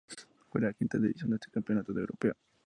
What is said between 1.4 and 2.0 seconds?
campeonato